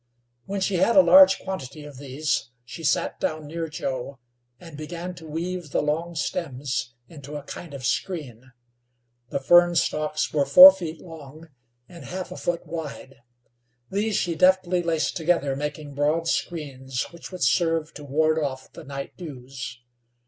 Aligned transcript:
When 0.45 0.61
she 0.61 0.77
had 0.77 0.95
a 0.95 1.03
large 1.03 1.37
quantity 1.37 1.85
of 1.85 1.97
these 1.99 2.49
she 2.65 2.83
sat 2.83 3.19
down 3.19 3.45
near 3.45 3.67
Joe, 3.67 4.17
and 4.59 4.75
began 4.75 5.13
to 5.13 5.27
weave 5.27 5.69
the 5.69 5.81
long 5.83 6.15
stems 6.15 6.95
into 7.07 7.35
a 7.35 7.43
kind 7.43 7.71
of 7.75 7.85
screen. 7.85 8.51
The 9.29 9.39
fern 9.39 9.75
stalks 9.75 10.33
were 10.33 10.47
four 10.47 10.71
feet 10.71 10.99
long 11.01 11.49
and 11.87 12.03
half 12.05 12.31
a 12.31 12.37
foot 12.37 12.65
wide; 12.65 13.17
these 13.91 14.15
she 14.15 14.33
deftly 14.33 14.81
laced 14.81 15.15
together, 15.15 15.55
making 15.55 15.93
broad 15.93 16.27
screens 16.27 17.03
which 17.11 17.31
would 17.31 17.43
serve 17.43 17.93
to 17.93 18.03
ward 18.03 18.39
off 18.39 18.73
the 18.73 18.83
night 18.83 19.15
dews. 19.17 19.81